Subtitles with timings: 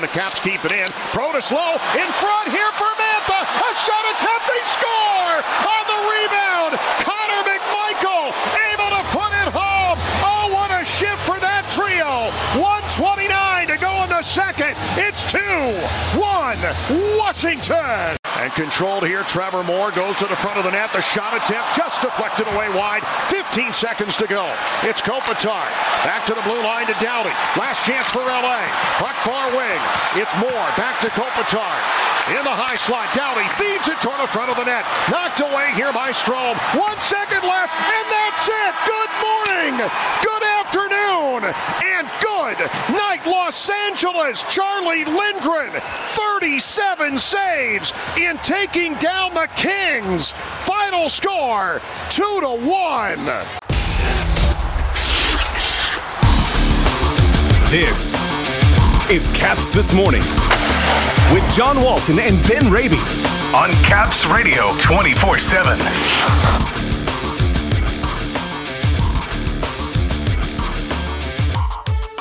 [0.00, 0.88] The Caps keep it in.
[1.12, 3.40] Protas low in front here for Mantha.
[3.44, 4.48] A shot attempt.
[4.48, 5.36] They score
[5.68, 6.80] on the rebound.
[7.04, 8.32] Connor McMichael
[8.72, 9.98] able to put it home.
[10.24, 12.32] Oh, what a shift for that trio.
[12.58, 14.74] 129 to go in the second.
[14.96, 15.38] It's 2
[16.18, 18.19] 1 Washington.
[18.40, 20.88] And controlled here, Trevor Moore goes to the front of the net.
[20.96, 23.04] The shot attempt just deflected away wide.
[23.28, 24.48] 15 seconds to go.
[24.80, 25.68] It's Kopitar.
[26.08, 27.36] Back to the blue line to Doughty.
[27.60, 28.64] Last chance for LA.
[28.96, 29.76] Puck far wing.
[30.16, 30.68] It's Moore.
[30.80, 31.76] Back to Kopitar.
[32.32, 33.12] In the high slot.
[33.12, 34.88] Doughty feeds it toward the front of the net.
[35.12, 36.56] Knocked away here by Strome.
[36.72, 38.72] One second left, and that's it.
[38.88, 39.84] Good morning.
[40.24, 40.59] Good afternoon.
[41.38, 42.58] And good
[42.90, 44.42] night, Los Angeles.
[44.52, 45.70] Charlie Lindgren,
[46.08, 50.32] 37 saves in taking down the Kings.
[50.62, 51.80] Final score,
[52.10, 53.26] 2 to 1.
[57.70, 58.16] This
[59.08, 60.22] is Caps This Morning
[61.32, 62.98] with John Walton and Ben Raby
[63.54, 66.79] on Caps Radio 24 7.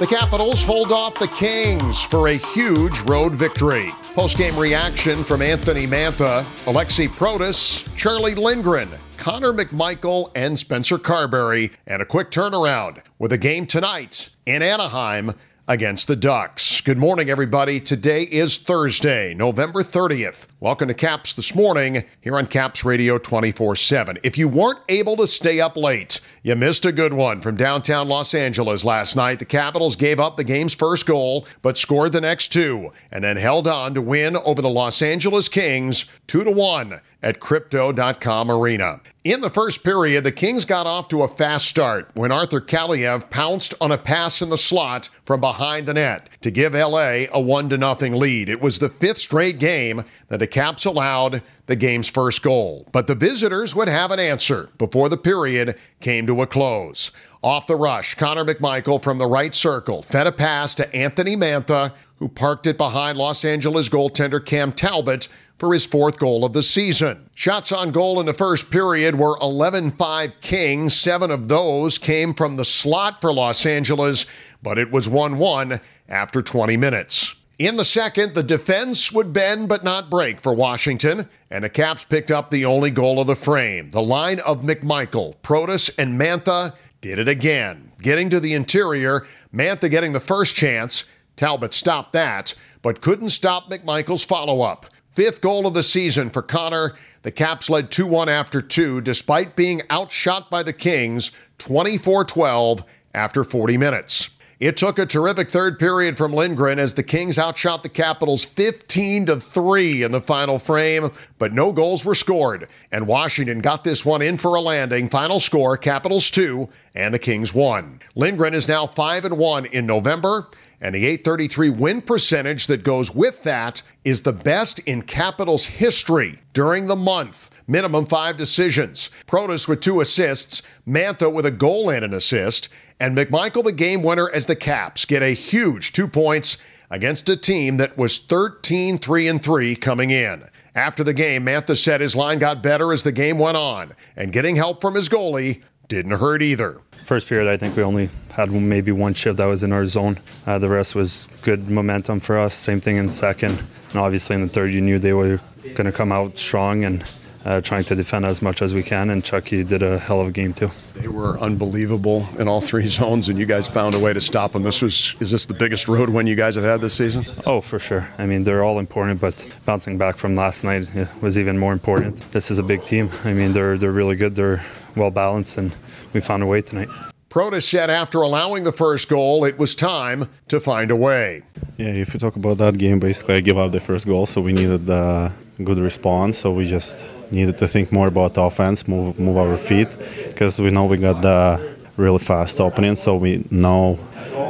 [0.00, 3.90] The Capitals hold off the Kings for a huge road victory.
[4.14, 12.00] Post-game reaction from Anthony Mantha, Aliaksei Protas, Charlie Lindgren, Connor McMichael, and Spencer Carbery, and
[12.00, 15.34] a quick turnaround with a game tonight in Anaheim
[15.68, 16.80] against the Ducks.
[16.80, 17.78] Good morning, everybody.
[17.78, 20.46] Today is Thursday, November 30th.
[20.62, 24.18] Welcome to Caps this morning here on Caps Radio 24 7.
[24.22, 28.08] If you weren't able to stay up late, you missed a good one from downtown
[28.08, 29.38] Los Angeles last night.
[29.38, 33.38] The Capitals gave up the game's first goal, but scored the next two, and then
[33.38, 39.00] held on to win over the Los Angeles Kings 2 to 1 at Crypto.com Arena.
[39.22, 43.28] In the first period, the Kings got off to a fast start when Arthur Kaliyev
[43.28, 47.40] pounced on a pass in the slot from behind the net to give LA a
[47.40, 48.48] 1 0 lead.
[48.48, 52.88] It was the fifth straight game that the Caps allowed the game's first goal.
[52.92, 57.10] But the visitors would have an answer before the period came to a close.
[57.42, 61.92] Off the rush, Connor McMichael from the right circle fed a pass to Anthony Mantha,
[62.16, 65.26] who parked it behind Los Angeles goaltender Cam Talbot
[65.58, 67.28] for his fourth goal of the season.
[67.34, 70.94] Shots on goal in the first period were 11 5 Kings.
[70.94, 74.26] Seven of those came from the slot for Los Angeles,
[74.62, 77.34] but it was 1 1 after 20 minutes.
[77.60, 82.06] In the second, the defense would bend but not break for Washington, and the Caps
[82.06, 83.90] picked up the only goal of the frame.
[83.90, 86.72] The line of McMichael, Protas, and Mantha
[87.02, 87.92] did it again.
[88.00, 91.04] Getting to the interior, Mantha getting the first chance.
[91.36, 94.86] Talbot stopped that, but couldn't stop McMichael's follow up.
[95.12, 96.94] Fifth goal of the season for Connor.
[97.20, 102.84] The Caps led 2 1 after two, despite being outshot by the Kings 24 12
[103.12, 104.30] after 40 minutes.
[104.60, 109.24] It took a terrific third period from Lindgren as the Kings outshot the Capitals 15
[109.24, 114.04] to 3 in the final frame, but no goals were scored, and Washington got this
[114.04, 115.08] one in for a landing.
[115.08, 118.00] Final score Capitals 2 and the Kings 1.
[118.14, 120.48] Lindgren is now 5 and 1 in November.
[120.80, 126.40] And the 833 win percentage that goes with that is the best in Capitals history
[126.54, 127.50] during the month.
[127.66, 129.10] Minimum five decisions.
[129.26, 134.02] Protas with two assists, Mantha with a goal and an assist, and McMichael the game
[134.02, 136.56] winner as the Caps get a huge two points
[136.90, 140.44] against a team that was 13 3 and 3 coming in.
[140.74, 144.32] After the game, Mantha said his line got better as the game went on, and
[144.32, 146.78] getting help from his goalie didn't hurt either.
[147.04, 150.18] First period, I think we only had maybe one shift that was in our zone.
[150.46, 152.54] Uh, the rest was good momentum for us.
[152.54, 153.60] Same thing in second.
[153.90, 155.40] And obviously in the third, you knew they were
[155.74, 157.04] going to come out strong and
[157.44, 159.10] uh, trying to defend as much as we can.
[159.10, 160.70] And Chucky did a hell of a game too.
[160.94, 164.52] They were unbelievable in all three zones, and you guys found a way to stop
[164.52, 164.62] them.
[164.62, 167.26] This was is this the biggest road win you guys have had this season?
[167.46, 168.08] Oh, for sure.
[168.16, 170.86] I mean, they're all important, but bouncing back from last night
[171.20, 172.18] was even more important.
[172.30, 173.10] This is a big team.
[173.24, 174.36] I mean, they're they're really good.
[174.36, 174.62] They're
[174.96, 175.74] well balanced, and
[176.12, 176.88] we found a way tonight.
[177.28, 181.42] Protas said after allowing the first goal, it was time to find a way.
[181.76, 184.40] Yeah, if you talk about that game, basically I gave up the first goal, so
[184.40, 185.32] we needed a
[185.62, 186.38] good response.
[186.38, 186.98] So we just
[187.30, 189.88] needed to think more about offense, move move our feet,
[190.26, 193.98] because we know we got the really fast opening, so we know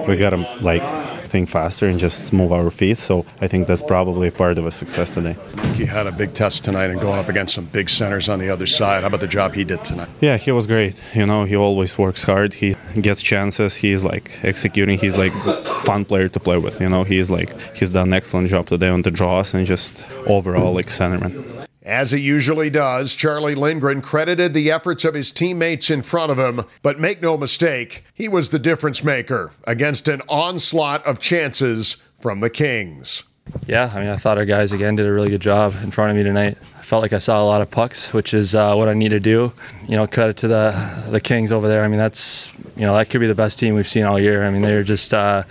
[0.08, 0.82] we got to like
[1.30, 2.98] think faster and just move our feet.
[2.98, 5.36] So I think that's probably part of a success today.
[5.74, 8.50] He had a big test tonight and going up against some big centers on the
[8.50, 9.00] other side.
[9.02, 10.08] How about the job he did tonight?
[10.20, 11.02] Yeah, he was great.
[11.14, 12.54] You know, he always works hard.
[12.54, 13.76] He gets chances.
[13.76, 14.98] He's like executing.
[14.98, 15.32] He's like
[15.84, 16.80] fun player to play with.
[16.80, 20.04] You know, he's like he's done an excellent job today on the draws and just
[20.26, 21.66] overall like centerman.
[21.82, 26.38] As he usually does, Charlie Lindgren credited the efforts of his teammates in front of
[26.38, 31.96] him, but make no mistake, he was the difference maker against an onslaught of chances
[32.18, 33.22] from the Kings.
[33.66, 36.10] Yeah, I mean, I thought our guys again did a really good job in front
[36.10, 36.58] of me tonight.
[36.78, 39.08] I felt like I saw a lot of pucks, which is uh, what I need
[39.08, 39.50] to do.
[39.88, 41.82] You know, cut it to the the Kings over there.
[41.82, 44.44] I mean, that's you know that could be the best team we've seen all year.
[44.44, 45.44] I mean, they're just uh,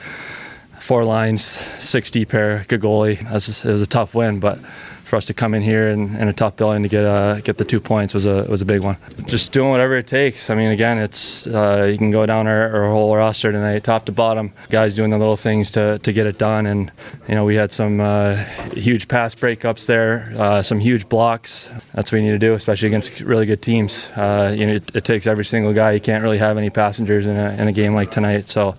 [0.79, 3.19] four lines, six deep pair, good goalie.
[3.19, 4.59] It was, it was a tough win, but
[5.09, 7.57] for us to come in here and, in a tough building to get uh, get
[7.57, 8.97] the two points was a was a big one.
[9.25, 10.49] Just doing whatever it takes.
[10.49, 14.05] I mean, again, it's uh, you can go down our, our, whole roster tonight, top
[14.05, 14.53] to bottom.
[14.69, 16.91] Guys doing the little things to, to get it done, and
[17.27, 18.35] you know we had some uh,
[18.75, 21.71] huge pass breakups there, uh, some huge blocks.
[21.93, 24.09] That's what you need to do, especially against really good teams.
[24.15, 25.93] Uh, you know, it, it, takes every single guy.
[25.93, 28.75] You can't really have any passengers in a, in a game like tonight, so.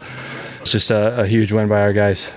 [0.61, 2.31] It's just a, a huge win by our guys.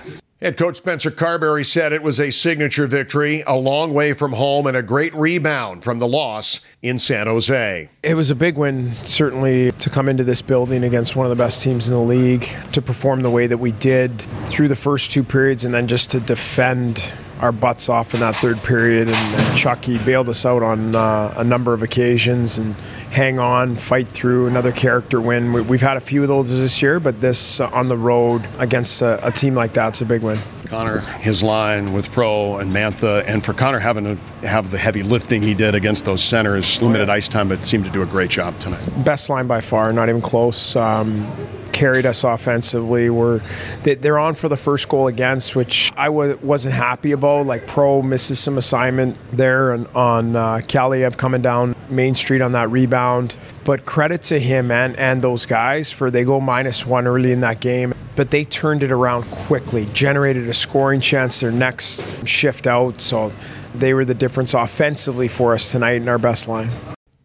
[0.44, 4.66] Head coach Spencer Carbery said it was a signature victory, a long way from home,
[4.66, 7.88] and a great rebound from the loss in San Jose.
[8.02, 11.42] It was a big win, certainly, to come into this building against one of the
[11.42, 15.10] best teams in the league, to perform the way that we did through the first
[15.10, 17.10] two periods, and then just to defend
[17.44, 19.08] our butts off in that third period.
[19.08, 22.74] And, and Chucky bailed us out on uh, a number of occasions and
[23.10, 25.52] hang on, fight through another character win.
[25.52, 28.48] We, have had a few of those this year, but this uh, on the road
[28.58, 30.38] against a, a team like that's a big win.
[30.64, 35.02] Connor, his line with Pro and Mantha, and for Connor having to have the heavy
[35.02, 38.30] lifting he did against those centers, limited ice time, but seemed to do a great
[38.30, 38.82] job tonight.
[39.04, 40.74] Best line by far, not even close.
[40.76, 41.30] Um,
[41.74, 43.10] carried us offensively.
[43.10, 43.42] We're
[43.82, 47.44] they're on for the first goal against, which I w- wasn't happy about.
[47.44, 52.52] Like Pro misses some assignment there and on uh, Kaliyev coming down Main Street on
[52.52, 53.36] that rebound.
[53.64, 57.40] But credit to him and and those guys for they go minus one early in
[57.40, 62.66] that game, but they turned it around quickly, generated a scoring chance their next shift
[62.66, 63.00] out.
[63.00, 63.32] So
[63.74, 66.70] they were the difference offensively for us tonight in our best line.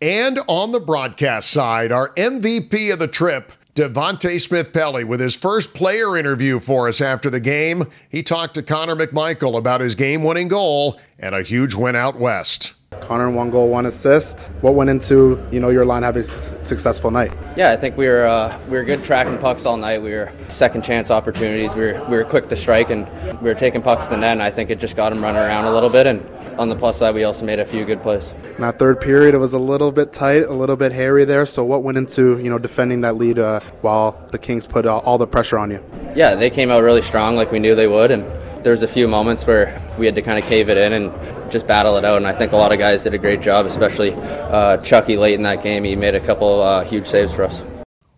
[0.02, 5.38] And on the broadcast side, our MVP of the trip Devante Smith Pelly with his
[5.38, 7.86] first player interview for us after the game.
[8.10, 12.20] He talked to Connor McMichael about his game winning goal and a huge win out
[12.20, 12.74] west.
[13.10, 14.52] Connor, one goal, one assist.
[14.62, 17.36] What went into you know your line having a successful night?
[17.56, 20.02] Yeah, I think we were uh, we were good tracking pucks all night.
[20.02, 21.74] We were second chance opportunities.
[21.76, 23.08] We were we were quick to strike and
[23.42, 24.34] we were taking pucks to the net.
[24.34, 26.08] And I think it just got them running around a little bit.
[26.08, 26.28] And
[26.60, 28.32] on the plus side, we also made a few good plays.
[28.56, 31.46] In that third period, it was a little bit tight, a little bit hairy there.
[31.46, 35.00] So what went into you know defending that lead uh, while the Kings put all,
[35.02, 35.84] all the pressure on you?
[36.16, 38.24] Yeah, they came out really strong, like we knew they would, and
[38.64, 41.52] there was a few moments where we had to kind of cave it in and
[41.52, 42.18] just battle it out.
[42.18, 45.36] And I think a lot of guys did a great job, especially uh, Chucky late
[45.36, 45.84] in that game.
[45.84, 47.62] He made a couple uh, huge saves for us.